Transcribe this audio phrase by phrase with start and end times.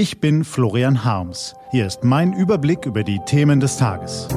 [0.00, 1.54] Ich bin Florian Harms.
[1.72, 4.28] Hier ist mein Überblick über die Themen des Tages.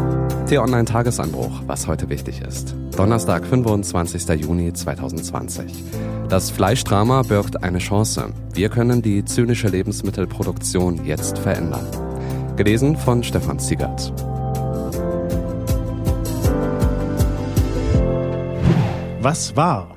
[0.49, 2.75] T-Online Tagesanbruch, was heute wichtig ist.
[2.97, 4.27] Donnerstag, 25.
[4.41, 5.71] Juni 2020.
[6.27, 8.33] Das Fleischdrama birgt eine Chance.
[8.53, 11.87] Wir können die zynische Lebensmittelproduktion jetzt verändern.
[12.57, 14.11] Gelesen von Stefan Ziegert.
[19.21, 19.92] Was war?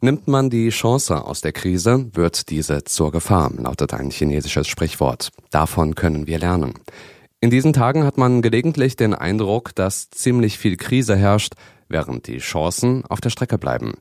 [0.00, 5.30] Nimmt man die Chance aus der Krise, wird diese zur Gefahr, lautet ein chinesisches Sprichwort.
[5.50, 6.74] Davon können wir lernen.
[7.40, 11.54] In diesen Tagen hat man gelegentlich den Eindruck, dass ziemlich viel Krise herrscht,
[11.88, 13.94] während die Chancen auf der Strecke bleiben.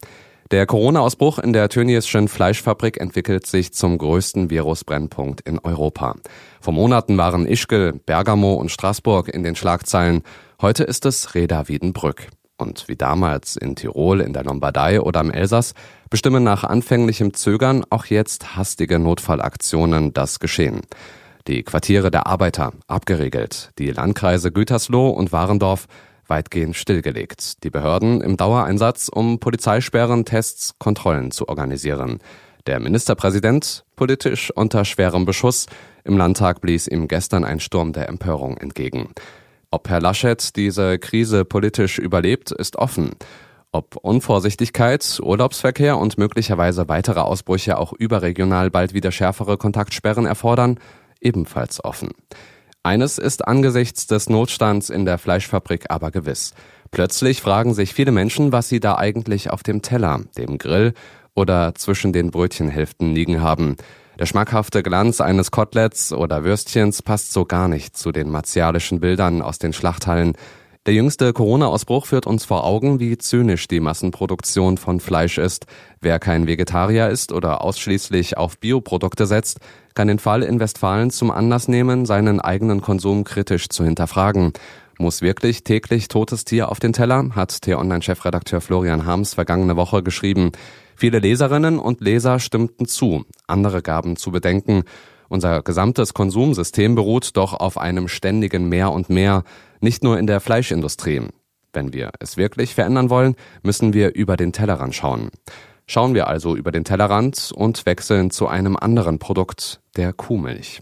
[0.52, 6.16] Der Corona-Ausbruch in der Tönniesschen Fleischfabrik entwickelt sich zum größten Virusbrennpunkt in Europa.
[6.62, 10.22] Vor Monaten waren Ischgl, Bergamo und Straßburg in den Schlagzeilen.
[10.62, 12.28] Heute ist es Reda Wiedenbrück.
[12.58, 15.74] Und wie damals in Tirol, in der Lombardei oder im Elsass
[16.10, 20.82] bestimmen nach anfänglichem Zögern auch jetzt hastige Notfallaktionen das Geschehen.
[21.48, 25.88] Die Quartiere der Arbeiter abgeriegelt, die Landkreise Gütersloh und Warendorf
[26.28, 32.20] weitgehend stillgelegt, die Behörden im Dauereinsatz, um Polizeisperren, Tests, Kontrollen zu organisieren.
[32.66, 35.68] Der Ministerpräsident politisch unter schwerem Beschuss.
[36.04, 39.14] Im Landtag blies ihm gestern ein Sturm der Empörung entgegen.
[39.70, 43.12] Ob Herr Laschet diese Krise politisch überlebt, ist offen.
[43.74, 50.80] Ob Unvorsichtigkeit, Urlaubsverkehr und möglicherweise weitere Ausbrüche auch überregional bald wieder schärfere Kontaktsperren erfordern,
[51.20, 52.12] ebenfalls offen.
[52.82, 56.54] Eines ist angesichts des Notstands in der Fleischfabrik aber gewiss.
[56.92, 60.94] Plötzlich fragen sich viele Menschen, was sie da eigentlich auf dem Teller, dem Grill
[61.36, 63.76] oder zwischen den Brötchenhälften liegen haben.
[64.20, 69.44] Der schmackhafte Glanz eines Koteletts oder Würstchens passt so gar nicht zu den martialischen Bildern
[69.44, 70.34] aus den Schlachthallen.
[70.88, 75.66] Der jüngste Corona-Ausbruch führt uns vor Augen, wie zynisch die Massenproduktion von Fleisch ist.
[76.00, 79.60] Wer kein Vegetarier ist oder ausschließlich auf Bioprodukte setzt,
[79.96, 84.54] kann den Fall in Westfalen zum Anlass nehmen, seinen eigenen Konsum kritisch zu hinterfragen.
[85.00, 87.30] Muss wirklich täglich totes Tier auf den Teller?
[87.36, 90.52] hat T-Online-Chefredakteur Florian Harms vergangene Woche geschrieben.
[90.96, 94.84] Viele Leserinnen und Leser stimmten zu, andere gaben zu bedenken,
[95.30, 99.44] unser gesamtes Konsumsystem beruht doch auf einem ständigen Mehr und Mehr,
[99.82, 101.22] nicht nur in der Fleischindustrie.
[101.74, 105.30] Wenn wir es wirklich verändern wollen, müssen wir über den Tellerrand schauen.
[105.86, 110.82] Schauen wir also über den Tellerrand und wechseln zu einem anderen Produkt, der Kuhmilch.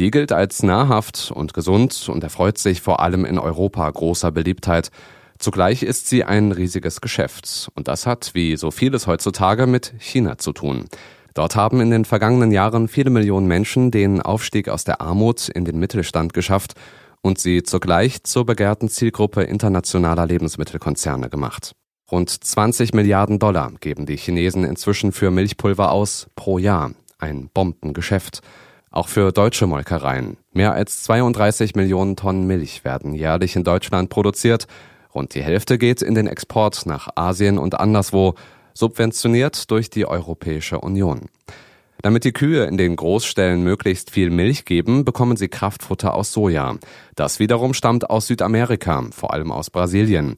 [0.00, 4.88] Die gilt als nahrhaft und gesund und erfreut sich vor allem in Europa großer Beliebtheit.
[5.38, 7.70] Zugleich ist sie ein riesiges Geschäft.
[7.74, 10.86] Und das hat, wie so vieles heutzutage, mit China zu tun.
[11.34, 15.66] Dort haben in den vergangenen Jahren viele Millionen Menschen den Aufstieg aus der Armut in
[15.66, 16.72] den Mittelstand geschafft
[17.20, 21.72] und sie zugleich zur begehrten Zielgruppe internationaler Lebensmittelkonzerne gemacht.
[22.10, 26.92] Rund 20 Milliarden Dollar geben die Chinesen inzwischen für Milchpulver aus pro Jahr.
[27.18, 28.40] Ein Bombengeschäft.
[28.90, 30.36] Auch für deutsche Molkereien.
[30.52, 34.66] Mehr als 32 Millionen Tonnen Milch werden jährlich in Deutschland produziert
[35.14, 38.34] Rund die Hälfte geht in den Export nach Asien und anderswo,
[38.74, 41.22] subventioniert durch die Europäische Union.
[42.02, 46.76] Damit die Kühe in den Großstellen möglichst viel Milch geben, bekommen sie Kraftfutter aus Soja.
[47.14, 50.36] Das wiederum stammt aus Südamerika, vor allem aus Brasilien.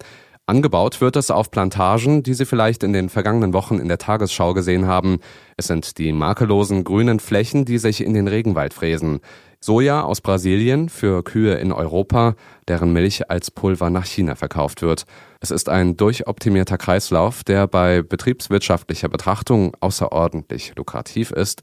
[0.52, 4.52] Angebaut wird es auf Plantagen, die Sie vielleicht in den vergangenen Wochen in der Tagesschau
[4.52, 5.20] gesehen haben.
[5.56, 9.20] Es sind die makellosen grünen Flächen, die sich in den Regenwald fräsen.
[9.60, 12.34] Soja aus Brasilien für Kühe in Europa,
[12.68, 15.06] deren Milch als Pulver nach China verkauft wird.
[15.40, 21.62] Es ist ein durchoptimierter Kreislauf, der bei betriebswirtschaftlicher Betrachtung außerordentlich lukrativ ist.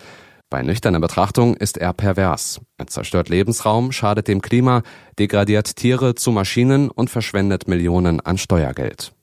[0.51, 2.59] Bei nüchterner Betrachtung ist er pervers.
[2.79, 4.81] Er zerstört Lebensraum, schadet dem Klima,
[5.19, 9.13] degradiert Tiere zu Maschinen und verschwendet Millionen an Steuergeld.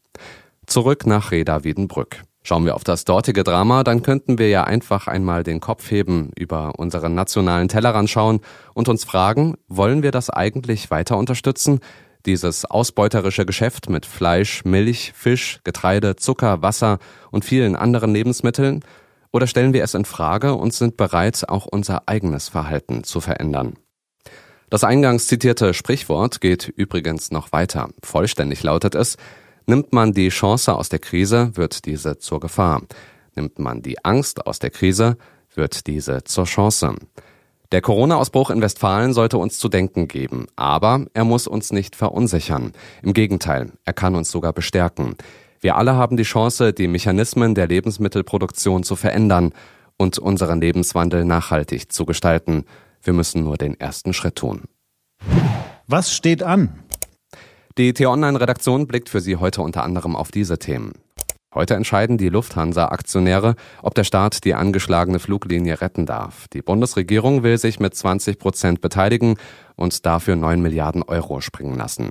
[0.67, 2.23] Zurück nach Reda Wiedenbrück.
[2.45, 6.31] Schauen wir auf das dortige Drama, dann könnten wir ja einfach einmal den Kopf heben,
[6.39, 8.39] über unseren nationalen Tellerrand schauen
[8.73, 11.81] und uns fragen, wollen wir das eigentlich weiter unterstützen?
[12.25, 17.01] Dieses ausbeuterische Geschäft mit Fleisch, Milch, Fisch, Getreide, Zucker, Wasser
[17.33, 18.85] und vielen anderen Lebensmitteln?
[19.33, 23.75] Oder stellen wir es in Frage und sind bereit, auch unser eigenes Verhalten zu verändern?
[24.71, 27.89] Das eingangs zitierte Sprichwort geht übrigens noch weiter.
[28.03, 29.17] Vollständig lautet es,
[29.69, 32.83] Nimmt man die Chance aus der Krise, wird diese zur Gefahr.
[33.34, 35.17] Nimmt man die Angst aus der Krise,
[35.55, 36.95] wird diese zur Chance.
[37.72, 42.75] Der Corona-Ausbruch in Westfalen sollte uns zu denken geben, aber er muss uns nicht verunsichern.
[43.03, 45.17] Im Gegenteil, er kann uns sogar bestärken.
[45.66, 49.53] Wir alle haben die Chance, die Mechanismen der Lebensmittelproduktion zu verändern
[49.97, 52.66] und unseren Lebenswandel nachhaltig zu gestalten.
[53.03, 54.66] Wir müssen nur den ersten Schritt tun.
[55.89, 56.84] Was steht an?
[57.78, 60.92] Die T-Online-Redaktion blickt für Sie heute unter anderem auf diese Themen.
[61.53, 66.47] Heute entscheiden die Lufthansa-Aktionäre, ob der Staat die angeschlagene Fluglinie retten darf.
[66.53, 69.36] Die Bundesregierung will sich mit 20 Prozent beteiligen
[69.74, 72.10] und dafür 9 Milliarden Euro springen lassen.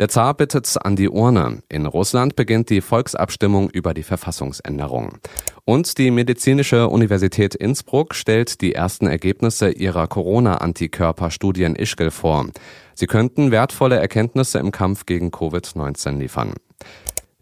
[0.00, 1.62] Der Zar bittet an die Urne.
[1.68, 5.18] In Russland beginnt die Volksabstimmung über die Verfassungsänderung.
[5.64, 12.46] Und die Medizinische Universität Innsbruck stellt die ersten Ergebnisse ihrer Corona-Antikörperstudie in Ischgl vor.
[12.94, 16.54] Sie könnten wertvolle Erkenntnisse im Kampf gegen Covid-19 liefern.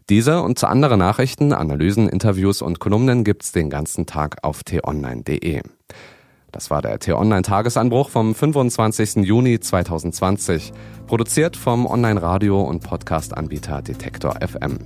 [0.09, 5.61] Diese und andere Nachrichten, Analysen, Interviews und Kolumnen gibt's den ganzen Tag auf t-online.de.
[6.53, 9.25] Das war der T-Online-Tagesanbruch vom 25.
[9.25, 10.71] Juni 2020,
[11.07, 14.77] produziert vom Online-Radio- und Podcast-Anbieter Detektor FM.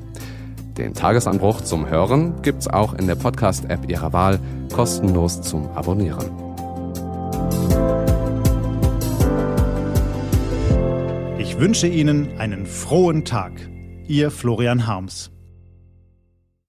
[0.77, 4.39] Den Tagesanbruch zum Hören gibt's auch in der Podcast-App Ihrer Wahl
[4.73, 6.31] kostenlos zum Abonnieren.
[11.37, 13.51] Ich wünsche Ihnen einen frohen Tag.
[14.07, 15.31] Ihr Florian Harms.